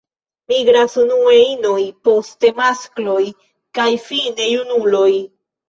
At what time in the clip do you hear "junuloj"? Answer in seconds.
4.57-5.09